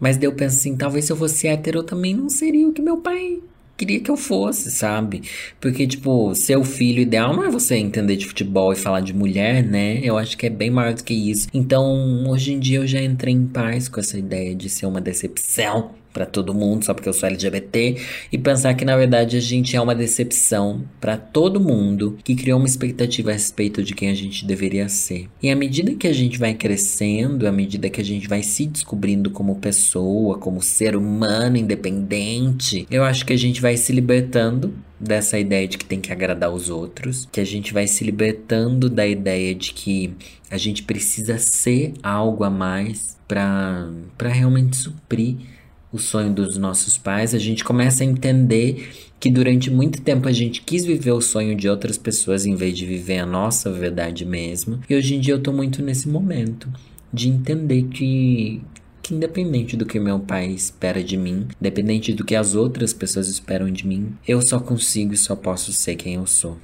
[0.00, 2.72] Mas daí eu penso assim, talvez se eu fosse hétero eu também não seria o
[2.72, 3.40] que meu pai
[3.76, 5.22] queria que eu fosse, sabe?
[5.60, 9.62] Porque, tipo, seu filho ideal não é você entender de futebol e falar de mulher,
[9.62, 10.00] né?
[10.02, 11.48] Eu acho que é bem maior do que isso.
[11.52, 15.00] Então, hoje em dia eu já entrei em paz com essa ideia de ser uma
[15.00, 17.96] decepção para todo mundo só porque eu sou LGBT
[18.32, 22.58] e pensar que na verdade a gente é uma decepção para todo mundo que criou
[22.58, 25.28] uma expectativa a respeito de quem a gente deveria ser.
[25.42, 28.66] E à medida que a gente vai crescendo, à medida que a gente vai se
[28.66, 34.72] descobrindo como pessoa, como ser humano independente, eu acho que a gente vai se libertando
[35.00, 38.88] dessa ideia de que tem que agradar os outros, que a gente vai se libertando
[38.88, 40.14] da ideia de que
[40.50, 43.90] a gente precisa ser algo a mais para
[44.22, 45.53] realmente suprir
[45.94, 50.32] o sonho dos nossos pais, a gente começa a entender que durante muito tempo a
[50.32, 54.24] gente quis viver o sonho de outras pessoas em vez de viver a nossa verdade
[54.24, 54.80] mesmo.
[54.90, 56.68] E hoje em dia eu tô muito nesse momento
[57.12, 58.60] de entender que
[59.00, 63.28] que independente do que meu pai espera de mim, independente do que as outras pessoas
[63.28, 66.56] esperam de mim, eu só consigo e só posso ser quem eu sou.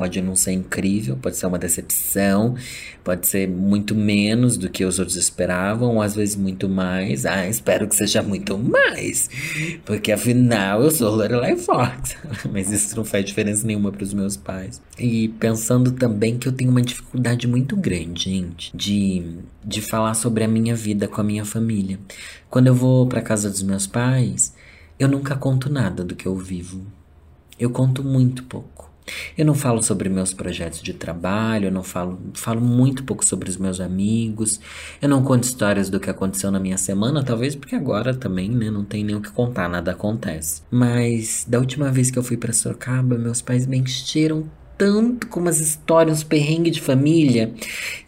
[0.00, 2.54] Pode não ser incrível, pode ser uma decepção,
[3.04, 7.26] pode ser muito menos do que os outros esperavam, ou às vezes muito mais.
[7.26, 9.28] Ah, espero que seja muito mais,
[9.84, 12.16] porque afinal eu sou Lorelai Fox.
[12.50, 14.80] Mas isso não faz diferença nenhuma para os meus pais.
[14.98, 19.22] E pensando também que eu tenho uma dificuldade muito grande, gente, de,
[19.62, 21.98] de falar sobre a minha vida com a minha família.
[22.48, 24.54] Quando eu vou para casa dos meus pais,
[24.98, 26.86] eu nunca conto nada do que eu vivo.
[27.58, 28.89] Eu conto muito pouco.
[29.36, 33.48] Eu não falo sobre meus projetos de trabalho, eu não falo, falo muito pouco sobre
[33.48, 34.60] os meus amigos,
[35.00, 38.70] eu não conto histórias do que aconteceu na minha semana, talvez porque agora também, né,
[38.70, 40.62] não tem nem o que contar, nada acontece.
[40.70, 44.46] Mas da última vez que eu fui para Sorocaba, meus pais me encheram
[44.80, 47.52] tanto com umas histórias, uns perrengues de família.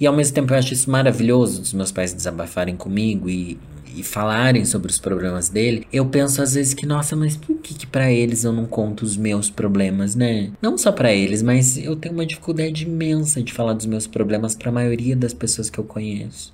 [0.01, 3.59] E ao mesmo tempo eu acho isso maravilhoso dos meus pais desabafarem comigo e
[3.97, 7.75] e falarem sobre os problemas dele, eu penso às vezes que, nossa, mas por que,
[7.75, 10.51] que para eles eu não conto os meus problemas, né?
[10.61, 14.55] Não só para eles, mas eu tenho uma dificuldade imensa de falar dos meus problemas
[14.55, 16.53] para a maioria das pessoas que eu conheço.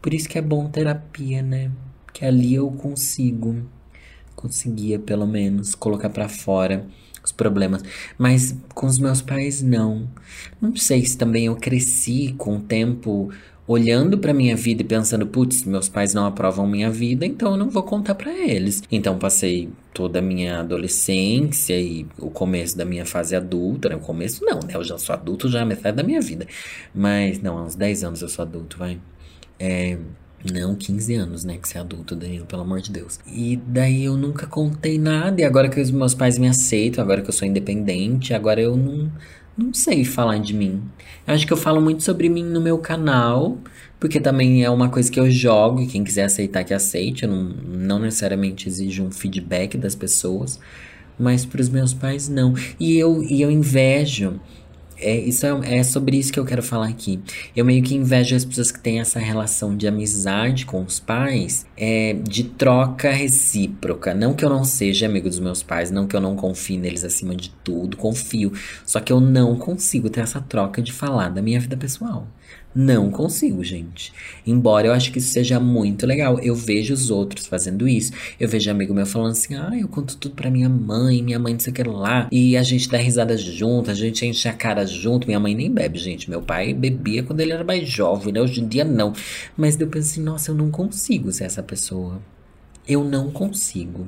[0.00, 1.70] Por isso que é bom terapia, né?
[2.12, 3.62] Que ali eu consigo,
[4.34, 6.86] conseguia pelo menos colocar para fora
[7.22, 7.82] os problemas.
[8.18, 10.08] Mas com os meus pais, não.
[10.60, 13.30] Não sei se também eu cresci com o tempo
[13.70, 17.56] olhando para minha vida e pensando, putz, meus pais não aprovam minha vida, então eu
[17.56, 18.82] não vou contar para eles.
[18.90, 23.94] Então passei toda a minha adolescência e o começo da minha fase adulta, né?
[23.94, 24.74] O começo não, né?
[24.74, 26.48] Eu já sou adulto já é metade da minha vida.
[26.92, 28.98] Mas não, há uns 10 anos eu sou adulto, vai.
[29.56, 29.96] É,
[30.52, 31.56] não, 15 anos, né?
[31.56, 33.20] Que você é adulto, Danilo, pelo amor de Deus.
[33.24, 35.40] E daí eu nunca contei nada.
[35.40, 38.76] E agora que os meus pais me aceitam, agora que eu sou independente, agora eu
[38.76, 39.12] não
[39.60, 40.82] não sei falar de mim.
[41.26, 43.58] Eu acho que eu falo muito sobre mim no meu canal,
[43.98, 47.24] porque também é uma coisa que eu jogo e quem quiser aceitar que aceite.
[47.24, 50.58] Eu não, não necessariamente exijo um feedback das pessoas,
[51.18, 52.54] mas para os meus pais não.
[52.78, 54.40] E eu, e eu invejo
[55.00, 57.20] É, isso é, é, sobre isso que eu quero falar aqui.
[57.56, 61.66] Eu meio que invejo as pessoas que têm essa relação de amizade com os pais,
[61.76, 64.14] é, de troca recíproca.
[64.14, 67.04] Não que eu não seja amigo dos meus pais, não que eu não confie neles
[67.04, 68.52] acima de tudo, confio.
[68.84, 72.26] Só que eu não consigo ter essa troca de falar da minha vida pessoal.
[72.72, 74.12] Não consigo, gente.
[74.46, 76.38] Embora eu acho que isso seja muito legal.
[76.38, 78.12] Eu vejo os outros fazendo isso.
[78.38, 81.52] Eu vejo amigo meu falando assim: ah, eu conto tudo pra minha mãe, minha mãe
[81.54, 82.28] não sei o que lá.
[82.30, 85.26] E a gente dá risada junto, a gente enche a cara junto.
[85.26, 86.30] Minha mãe nem bebe, gente.
[86.30, 88.40] Meu pai bebia quando ele era mais jovem, né?
[88.40, 89.12] Hoje em dia não.
[89.56, 92.22] Mas eu penso assim: nossa, eu não consigo ser essa pessoa.
[92.86, 94.06] Eu não consigo.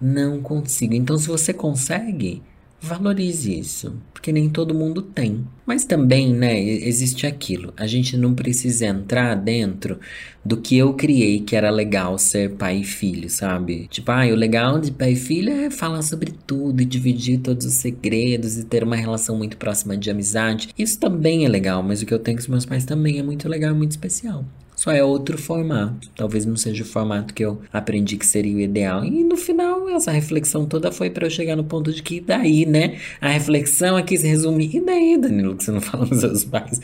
[0.00, 0.94] Não consigo.
[0.94, 2.42] Então, se você consegue
[2.84, 5.44] valorize isso, porque nem todo mundo tem.
[5.66, 7.72] Mas também, né, existe aquilo.
[7.76, 9.98] A gente não precisa entrar dentro
[10.44, 13.88] do que eu criei que era legal ser pai e filho, sabe?
[13.88, 17.66] Tipo, ah, o legal de pai e filho é falar sobre tudo e dividir todos
[17.66, 20.68] os segredos e ter uma relação muito próxima de amizade.
[20.78, 23.22] Isso também é legal, mas o que eu tenho com os meus pais também é
[23.22, 24.44] muito legal, muito especial.
[24.84, 26.10] Só é outro formato.
[26.14, 29.02] Talvez não seja o formato que eu aprendi que seria o ideal.
[29.02, 32.66] E no final, essa reflexão toda foi para eu chegar no ponto de que daí,
[32.66, 32.98] né?
[33.18, 34.70] A reflexão aqui se resume.
[34.74, 36.78] E daí, Danilo, que você não fala dos seus pais?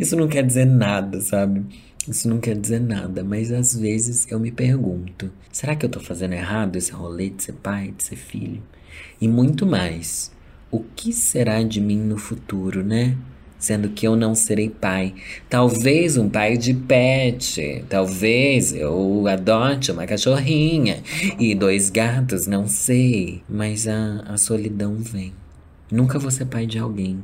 [0.00, 1.62] Isso não quer dizer nada, sabe?
[2.08, 6.00] Isso não quer dizer nada, mas às vezes eu me pergunto: será que eu tô
[6.00, 8.62] fazendo errado esse rolê de ser pai, de ser filho?
[9.20, 10.32] E muito mais,
[10.70, 13.14] o que será de mim no futuro, né?
[13.62, 15.14] Sendo que eu não serei pai.
[15.48, 21.00] Talvez um pai de pet, talvez eu adote uma cachorrinha
[21.38, 23.40] e dois gatos, não sei.
[23.48, 25.32] Mas a, a solidão vem.
[25.92, 27.22] Nunca vou ser pai de alguém.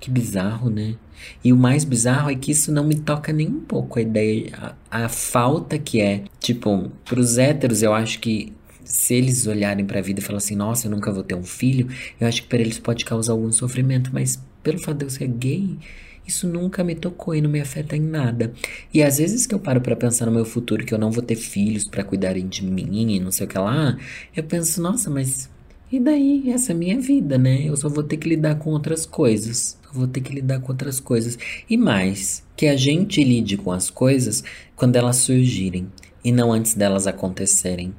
[0.00, 0.96] Que bizarro, né?
[1.44, 4.74] E o mais bizarro é que isso não me toca nem um pouco a ideia,
[4.90, 6.24] a, a falta que é.
[6.40, 8.52] Tipo, pros héteros, eu acho que
[8.84, 11.44] se eles olharem para a vida e falar assim, nossa, eu nunca vou ter um
[11.44, 15.10] filho, eu acho que para eles pode causar algum sofrimento, mas pelo fato de eu
[15.10, 15.78] ser gay,
[16.26, 18.52] isso nunca me tocou e não me afeta em nada.
[18.92, 21.22] E às vezes que eu paro para pensar no meu futuro, que eu não vou
[21.22, 23.96] ter filhos para cuidarem de mim e não sei o que lá,
[24.36, 25.48] eu penso, nossa, mas
[25.90, 26.50] e daí?
[26.50, 27.62] Essa é a minha vida, né?
[27.66, 29.78] Eu só vou ter que lidar com outras coisas.
[29.86, 31.38] Eu vou ter que lidar com outras coisas.
[31.68, 34.44] E mais, que a gente lide com as coisas
[34.76, 35.90] quando elas surgirem
[36.22, 37.94] e não antes delas acontecerem.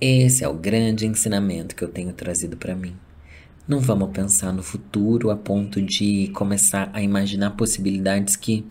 [0.00, 2.94] Esse é o grande ensinamento que eu tenho trazido para mim.
[3.70, 8.66] Não vamos pensar no futuro a ponto de começar a imaginar possibilidades que,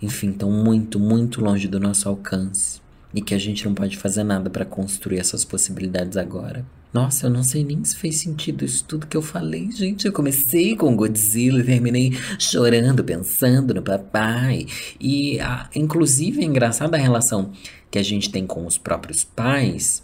[0.00, 2.80] enfim, estão muito, muito longe do nosso alcance
[3.12, 6.64] e que a gente não pode fazer nada para construir essas possibilidades agora.
[6.92, 10.06] Nossa, eu não sei nem se fez sentido isso tudo que eu falei, gente.
[10.06, 14.66] Eu comecei com Godzilla e terminei chorando, pensando no papai.
[15.00, 17.50] E, a, inclusive, é engraçada a relação
[17.90, 20.00] que a gente tem com os próprios pais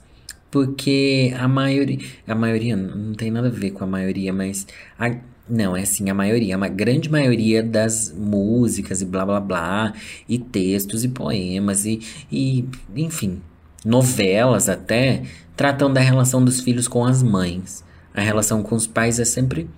[0.50, 1.98] porque a maioria.
[2.26, 4.66] A maioria não tem nada a ver com a maioria, mas.
[4.98, 5.16] A,
[5.48, 9.92] não, é assim, a maioria, uma grande maioria das músicas e blá blá blá,
[10.28, 13.40] e textos e poemas e, e enfim,
[13.82, 15.22] novelas até,
[15.56, 17.82] tratam da relação dos filhos com as mães.
[18.14, 19.70] A relação com os pais é sempre,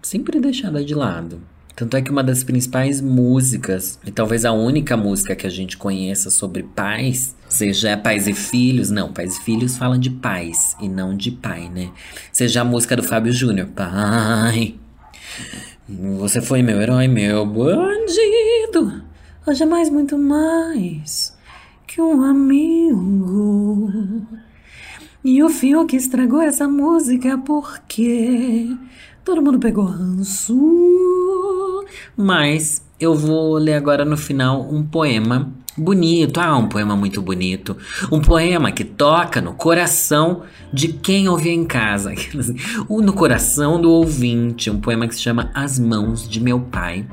[0.00, 1.40] sempre deixada de lado.
[1.76, 5.76] Tanto é que uma das principais músicas, e talvez a única música que a gente
[5.76, 8.90] conheça sobre pais, seja Pais e Filhos.
[8.90, 11.90] Não, Pais e Filhos falam de pais e não de pai, né?
[12.32, 13.68] Seja a música do Fábio Júnior.
[13.74, 14.76] Pai,
[15.88, 19.02] você foi meu herói, meu bandido.
[19.44, 21.34] Hoje é mais, muito mais
[21.94, 23.90] que um amigo.
[25.24, 28.76] E o fio que estragou essa música porque
[29.24, 30.54] todo mundo pegou ranço
[32.16, 36.38] mas eu vou ler agora no final um poema bonito.
[36.38, 37.76] Ah, um poema muito bonito.
[38.10, 42.12] Um poema que toca no coração de quem ouvir em casa.
[42.88, 44.70] no coração do ouvinte.
[44.70, 47.06] Um poema que se chama As Mãos de Meu Pai.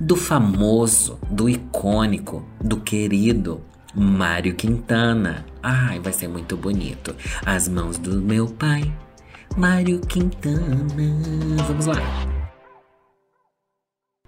[0.00, 3.60] Do famoso, do icônico, do querido
[3.94, 5.44] Mário Quintana.
[5.62, 7.14] Ai, vai ser muito bonito.
[7.44, 8.92] As Mãos do Meu Pai.
[9.56, 10.76] Mário Quintana.
[11.66, 11.96] Vamos lá.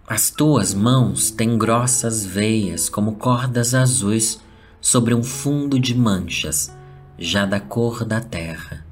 [0.06, 4.40] As tuas mãos têm grossas veias como cordas azuis
[4.80, 6.74] sobre um fundo de manchas,
[7.18, 8.86] já da cor da terra.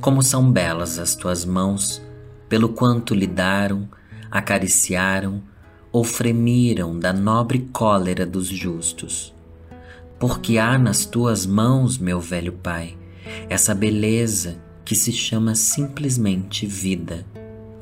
[0.00, 2.02] Como são belas as tuas mãos,
[2.48, 3.88] pelo quanto lidaram,
[4.28, 5.40] acariciaram
[5.92, 9.32] ou fremiram da nobre cólera dos justos.
[10.18, 12.98] Porque há nas tuas mãos, meu velho pai,
[13.48, 17.24] essa beleza que se chama simplesmente vida,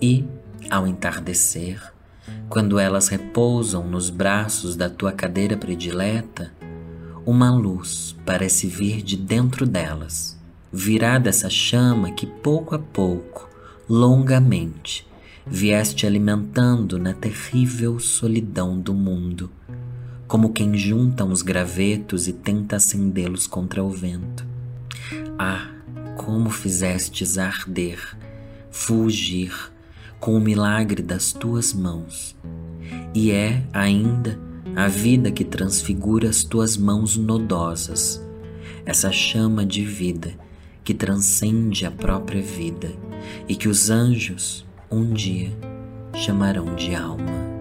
[0.00, 0.24] e,
[0.70, 1.92] ao entardecer,
[2.48, 6.53] quando elas repousam nos braços da tua cadeira predileta,
[7.26, 10.38] uma luz parece vir de dentro delas,
[10.72, 13.49] virá dessa chama que pouco a pouco,
[13.88, 15.07] longamente,
[15.46, 19.51] vieste alimentando na terrível solidão do mundo,
[20.26, 24.46] como quem junta uns gravetos e tenta acendê-los contra o vento.
[25.38, 25.68] Ah,
[26.19, 28.19] como fizestes arder,
[28.71, 29.73] fulgir
[30.19, 32.37] com o milagre das tuas mãos.
[33.14, 34.39] E é ainda
[34.77, 38.21] a vida que transfigura as tuas mãos nodosas,
[38.85, 40.35] essa chama de vida
[40.85, 42.93] que transcende a própria vida
[43.49, 45.51] e que os anjos um dia
[46.14, 47.57] chamarão de alma.